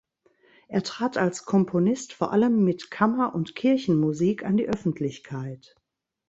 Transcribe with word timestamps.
Er 0.67 0.81
trat 0.81 1.15
als 1.17 1.45
Komponist 1.45 2.13
vor 2.13 2.31
allem 2.31 2.63
mit 2.63 2.89
Kammer- 2.89 3.35
und 3.35 3.53
Kirchenmusik 3.53 4.43
an 4.43 4.57
die 4.57 4.67
Öffentlichkeit. 4.67 5.75